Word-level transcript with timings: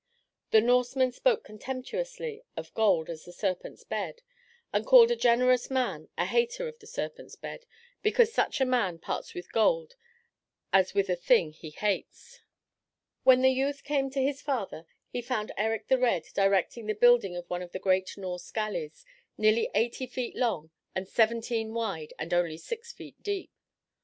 The 0.49 0.61
Norsemen 0.61 1.11
spoke 1.11 1.43
contemptuously 1.43 2.41
of 2.57 2.73
gold 2.73 3.07
as 3.07 3.23
"the 3.23 3.31
serpent's 3.31 3.83
bed," 3.83 4.23
and 4.73 4.83
called 4.83 5.11
a 5.11 5.15
generous 5.15 5.69
man 5.69 6.09
"a 6.17 6.25
hater 6.25 6.67
of 6.67 6.79
the 6.79 6.87
serpent's 6.87 7.35
bed," 7.35 7.67
because 8.01 8.33
such 8.33 8.59
a 8.59 8.65
man 8.65 8.97
parts 8.97 9.35
with 9.35 9.51
gold 9.53 9.93
as 10.73 10.95
with 10.95 11.07
a 11.07 11.15
thing 11.15 11.51
he 11.53 11.69
hates. 11.69 12.41
When 13.23 13.43
the 13.43 13.51
youth 13.51 13.83
came 13.83 14.09
to 14.09 14.23
his 14.23 14.41
father, 14.41 14.87
he 15.07 15.21
found 15.21 15.51
Erik 15.55 15.87
the 15.87 15.99
Red 15.99 16.23
directing 16.33 16.87
the 16.87 16.95
building 16.95 17.35
of 17.35 17.47
one 17.47 17.61
of 17.61 17.71
the 17.71 17.77
great 17.77 18.17
Norse 18.17 18.49
galleys, 18.49 19.05
nearly 19.37 19.69
eighty 19.75 20.07
feet 20.07 20.35
long 20.35 20.71
and 20.95 21.07
seventeen 21.07 21.75
wide 21.75 22.11
and 22.17 22.33
only 22.33 22.57
six 22.57 22.91
feet 22.91 23.21
deep. 23.21 23.51